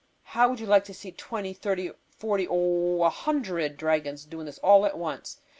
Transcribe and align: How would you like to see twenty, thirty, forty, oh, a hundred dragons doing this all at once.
How 0.23 0.49
would 0.49 0.59
you 0.59 0.65
like 0.65 0.83
to 0.85 0.95
see 0.95 1.11
twenty, 1.11 1.53
thirty, 1.53 1.91
forty, 2.17 2.47
oh, 2.49 3.03
a 3.03 3.09
hundred 3.11 3.77
dragons 3.77 4.25
doing 4.25 4.47
this 4.47 4.57
all 4.57 4.83
at 4.87 4.97
once. 4.97 5.39